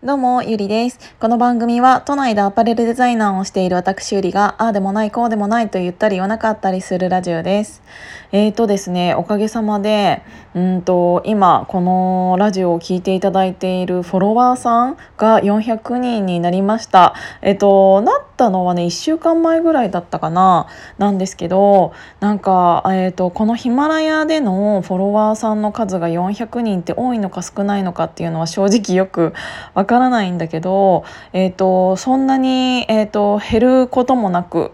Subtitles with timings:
[0.00, 1.00] どうも、ゆりです。
[1.18, 7.82] この番組は、都内でアパレルデザイナーをしている私ゆりが、ああでもない、こうでもないと言ったり言わなかったりするラジオです。
[8.30, 10.22] えーとですね、おかげさまで、
[10.54, 17.14] うんと、今、このラジオを聴いていただいているフォロワーさんが400人になりました。
[17.42, 29.34] えっ、と、なったのはね、1週間前ぐらいだったかな、なんですけど、なんか、え、ー、と、このヒマラヤでのフォロワーさんの数が400人って多いのか少ないのかっていうのは正直よく
[29.74, 34.70] わからないんだけど、えーと、そんなに、えーと、減ることもなく、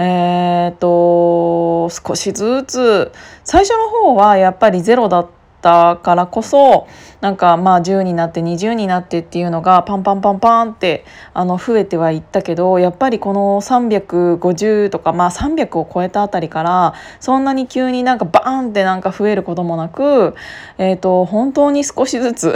[0.00, 3.10] えーと少しずつ
[3.42, 6.86] 最初の方はやっぱりゼロだったからこそ
[7.20, 20.36] なんかまあ10になって20になってっていうのがパンパンパンパンってあの増えてはいったけどやっぱりこの350とかまあ300を超えたあたりからそんなに急になんかバーンってなんか増えることもなく、
[20.78, 22.54] えー、と本当に少しずつ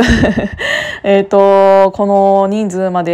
[1.02, 3.12] えとこの人数まで、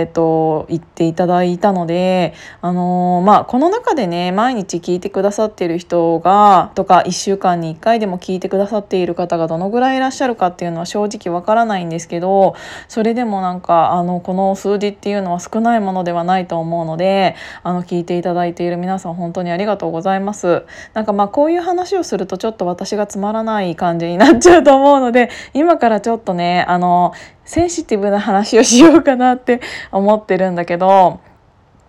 [0.00, 12.54] えー、と言っていただいたので、あのー、まあ、この中でね毎日聞いてくださっている人がとか1週間に1回でも聞いてくださっている方方がどのぐらいいらっしゃるかっていうのは正直わからないんですけど
[12.88, 20.64] それでもなんかあのこの数字っていうのは少ないものではないと思うのであの聞いていただいている皆さん本当にありがとうございます。
[20.92, 27.12] なんかまあこういう話をするとちょっと私がつまらない感じになっちゃうと思うので今からちょっとねあの
[27.44, 29.60] センシティブな話をしようかなって
[29.92, 31.20] 思ってるんだけど。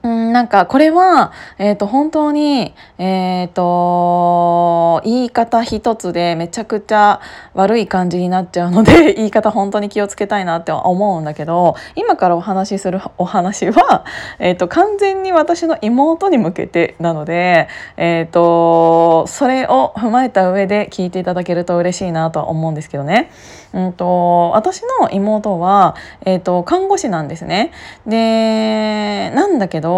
[0.05, 7.21] うん、なんかこれは、えっ、ー、と本当に、えっ、ー、と言い方一つでめちゃくちゃ
[7.55, 14.05] 悪い感じになっちゃうので言い方本当に気をつけたいなって思うんだけど今からお話しするお話は、
[14.37, 23.31] えっ、ー、と完全に私の妹に向けてなので、えっとそれを踏まえた上で聞いていただけると嬉しいなとは思うんですけどね。
[23.73, 27.71] うんと私の妹は、えっと看護師なんですね。
[28.05, 29.94] でなんだけど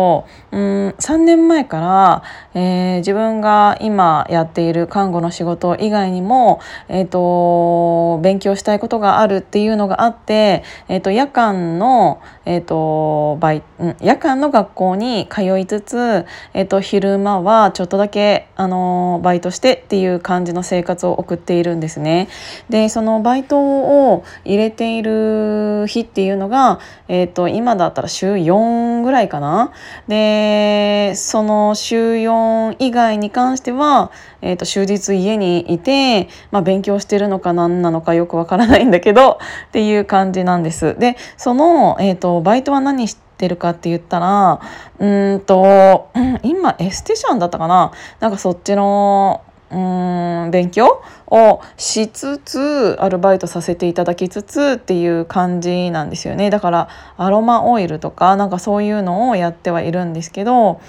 [0.52, 13.64] うん3年前から、えー、自分が今やっている看護の仕事以外にも、えーと、勉強したいことがあるっていうのがあって、えーと、夜間の、えーとバイ、
[14.02, 22.28] 夜間の学校に通いつつ、えー、と昼間はちょっとだけ、あのバイトしてっていう感じの生活を送っているんですね。
[22.70, 29.72] でそのバイトを入れている日っていうのが、えー、と今だったら週4ぐらいかな。
[30.08, 34.12] でその週4以外に関しては、
[34.42, 40.98] えーと、終日家にいて、まあ、勉強してるのか何なのかよくわからないんだけどっていう感じなんです。
[40.98, 44.60] でその、えーと、バイトは何してるかって言ったら
[45.00, 46.10] うんと
[46.44, 60.80] 今エステシャンだったかななんかそっちのうん勉強をしつつアルバイトさせていただきつつっていう感じなんですよねだからアロマオイルとかなんかそういうのをやってはいるんですけど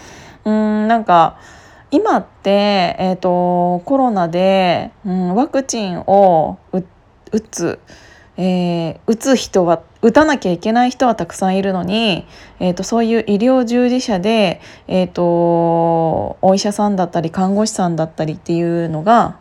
[0.45, 1.39] うんなんか
[1.91, 7.79] 今って、えーと、コロナで、うん、ワクチンを打つ。
[8.39, 12.25] えー、打つ人は打たなきゃいけない人はたくさんいるのに、
[12.61, 19.37] えーと、そういう医療従事者で、えーとお医者さんだったり看護師さんだったりっていうのが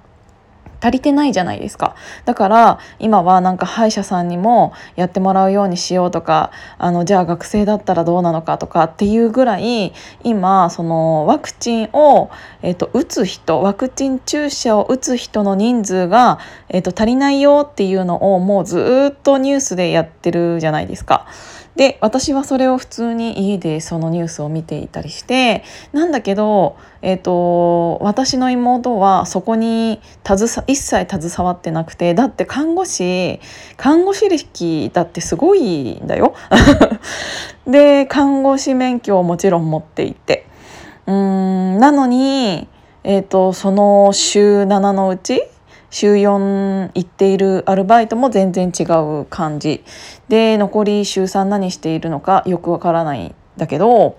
[0.81, 1.95] 足りてないじゃないですか
[2.25, 9.93] だから今はなんか歯医者さんにもやってもらうようにしようとかあのじゃあ学生だったらどうなのかとかっていうぐらい
[10.23, 12.29] 今そのワクチンを、
[12.61, 16.39] えーと、打つ人ワクチン注射を打つ人の人数が、
[16.69, 21.27] えーと足りないよっていうのをもうずっとニュースでやってるじゃないですか。
[21.77, 33.39] で私はそれを普通に家でそのニュースを見ていたりしてなんだけど、えーと、私の妹はそこに携一切携わってなくてだって看護師
[33.77, 36.33] 看護師歴だってすごいんだよ。
[37.67, 40.47] で看護師免許をもちろん持っていて
[41.05, 42.67] うんなのに、
[43.03, 45.43] えーとその週7のうち
[45.89, 49.83] 週4行っているアルバイトも全然違う感じ
[50.27, 54.17] で残り週3何しているのかよくわからないんだけど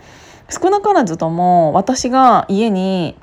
[0.51, 3.17] 少なからずとも私が家に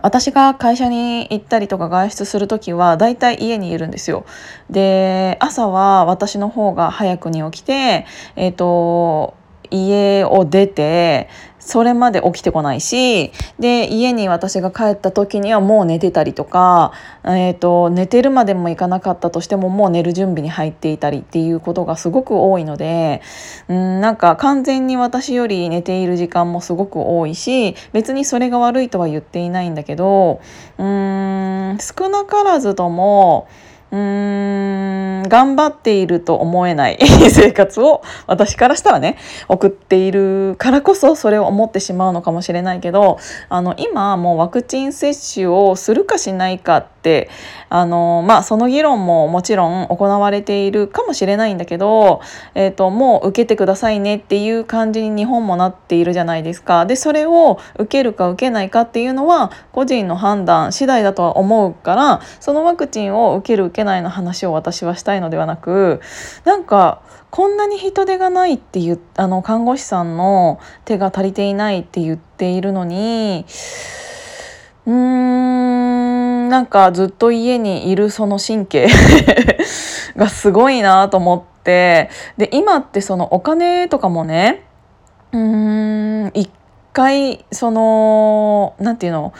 [0.00, 4.24] 私が会社に行ったりとか外出する時はだいたい家にいるんですよ。
[4.70, 8.06] で朝は私の方が早くに起きて、
[8.36, 9.34] えーと
[9.72, 11.28] 家を出て
[11.64, 16.92] それまで起きてこないしで家に私が帰った時にはもう寝てたりとか、
[17.24, 23.22] えーと、寝てるまでもいかなかったとしてももう寝る準備に入っていたりっていうことがすごく多いので
[23.68, 30.40] うんなんか完全に私より寝ている時間もすごく多いし別にそれが悪いとは言っていないんだけど
[30.78, 33.46] うん少なからずとも
[33.92, 34.00] うん
[35.32, 36.98] 頑張っていると思えない
[37.32, 39.16] 生活を私からしたらね
[39.48, 43.16] 送っているからこそそれを思ってしまうのかもしれないけど
[43.48, 47.28] あの今もうワクチン接種をするかしないかって
[47.68, 52.20] あの、まあ、その議論ももちろん行われているかもしれないんだけど、
[52.54, 56.86] えーと、もう受けてくださいねっていう感じに日本もなっているじゃないですか。
[56.86, 66.00] でそれを受けるか受けないかっていうのは個人の判断次第だとは思うからそのワクチンを受ける受けないの話を私はしたいのではなく
[66.44, 73.46] なんかこんなに人手がないっていうあの看護師さんの手が足りていないって言っているのに
[74.86, 75.81] うーん
[76.52, 78.86] なんかずっと家にいるその神経
[80.16, 84.62] がすごいなと思ってで今ってそのお金とかもね
[85.32, 86.50] うーん一
[86.92, 89.32] 回その何て言うの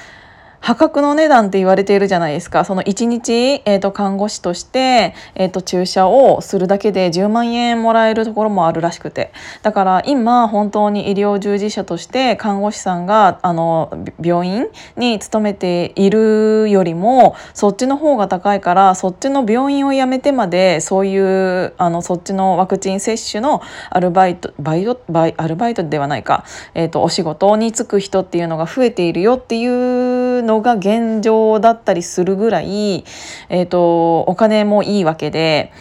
[0.62, 2.64] 破格の値段って言われているじゃないですか。
[2.64, 9.32] その1日、えーと、看護師として、えーと、注射をするだけで10万円もらえるところもあるらしくて。
[9.62, 13.92] だから今本当に医療従事者として看護師さんがあの
[14.22, 14.66] 病院
[14.96, 26.44] に勤めているよりもそっちの方が高いからそっちの病院を辞めてまでそういうあのそっちのワクチン接種のアルバイトバイトバイアルバイトではないか、
[26.74, 30.11] えー、とお仕事に就く人っていうのが増えているよっていう
[30.42, 33.04] のが現状だったりするぐらい、
[33.48, 35.72] えーと、お金もいいわけで。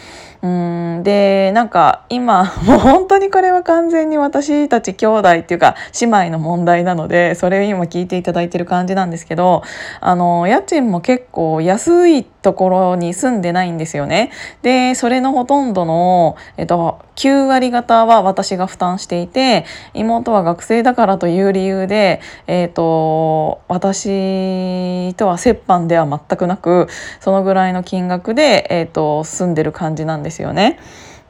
[0.42, 9.62] うんでなんか今 もう本当にこれは完全に私たち兄弟っていうか姉妹の問題なのでそれを今聞いていただいてる感じなんですけど
[10.00, 14.30] あの家賃も結構安いところに住んでないんですよね。
[14.62, 26.88] でそれのほとんどの、えっと、9割方は私が負担していて妹は学生だからという理由で、えっと、私とは折半では全くなく
[27.20, 30.78] そのぐらいの金額で、えっと、住んでる感じなんですよね。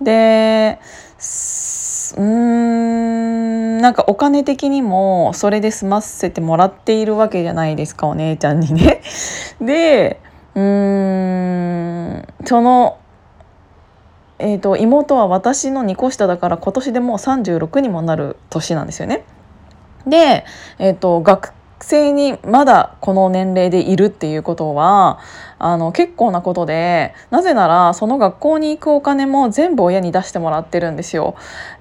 [0.00, 0.78] で
[2.16, 9.02] うんなんかお金的にもそれで済ませてもらっているわけじゃないですかお姉ちゃんにね。
[9.60, 12.98] でーんその、
[14.38, 19.24] えーと、妹は私の2個下だから今年でもう36にもなる年なんですよね。
[20.06, 20.44] で、
[20.78, 25.18] えーと、学生にまだこの年齢でいるっていうことは
[25.58, 31.34] あの結構なことでなぜならその学校に行くお金も全部親に出してもらってるんですよ。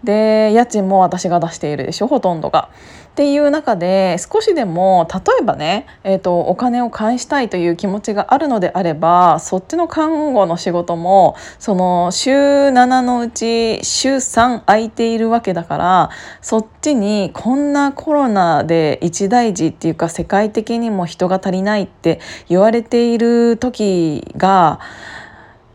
[0.03, 2.69] で家賃も私が出しているでしょほとんどが。
[3.11, 16.09] っていう中で少しでも例えばね、えーと、お金を返したいという気持ちがあるのであればそっちの看護の仕事もその週7のうち週3空いているわけだから
[16.41, 24.79] そっちにこんなコロナで一大事っていうか世界的にも人が足りないって言われている時が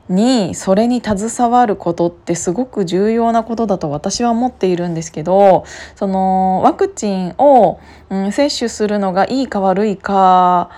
[0.09, 5.65] にそれに携わることってすごく重要なことだと私は思っているんですけど
[5.97, 7.81] そのワクチンを、
[8.11, 10.71] うん、接種するのがいいか悪いか、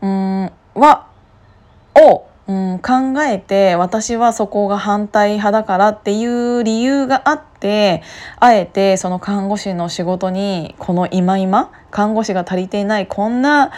[0.00, 1.06] うん、は
[1.94, 8.02] を、うん、考えて私はそこが反対派だからっていう理由があって
[8.40, 13.72] あえてその看護師の仕事にこの今今看護師が足りていないこんな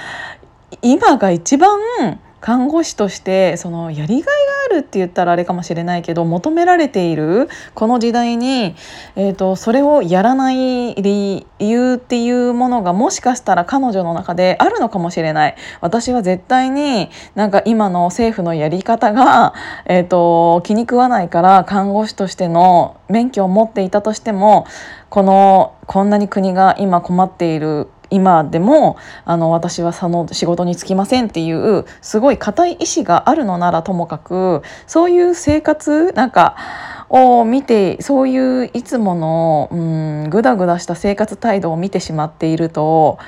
[0.82, 1.80] 今が一番
[2.40, 4.30] 看護師としてそのやりがいが
[4.70, 8.74] あるって言ったらあれかもしれないけど求められているこの時代に、
[9.16, 15.56] えーと、それをやらない理由っていうものがもしかしたら彼女の中であるのかもしれない。
[15.80, 19.54] 私は絶対になんか今の政府のやり方が、
[19.86, 24.66] えーと気に食わないから看護師としての免許を持っていたとしても
[25.08, 36.56] このこんなに国が今困っている今でもあの私はその仕事に就きませんっていうすごい固い意志があるのならともかくそういう生活なんか
[37.08, 43.18] を見てそういういつものうんグダグダした生活態度を見てしまっていると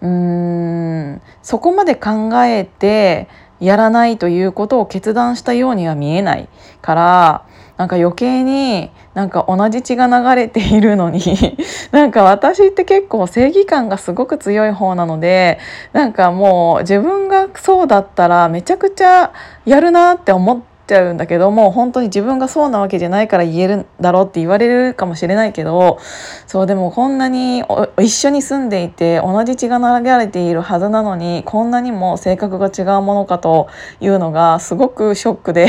[0.00, 3.28] うんそこまで考えて
[3.60, 6.48] やらないということを決断したようには見えない
[6.80, 11.22] からなんか余計になんか同じ血が流れているのに
[11.90, 15.58] なんか私って結構正義感がすごく強い方なので
[15.92, 19.32] なんかもう自分がそうだったらめちゃくちゃ
[19.64, 20.71] やるなって思って。
[20.86, 25.98] ちゃうんだけども本当に自分がそうなわけじゃないから言えるんだろうって言われるかもしれないけど
[26.46, 27.62] そうでもこんなに
[28.00, 33.68] 一緒に住んでいて同じ血が流れているはずなのにこんなにも性格が違うものかと
[34.00, 35.68] いうのがすごくショックで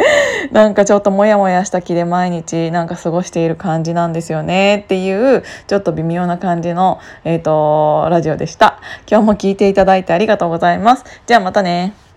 [0.52, 8.78] なんかちょっとモヤモヤした気で毎日なんか過ごしている感じなんですよねっていうちょっと微妙な感じの、えーと、ラジオでした。
[9.08, 11.04] 今日も聞いていただいてありがとうございます。
[11.26, 12.09] じゃあまたね。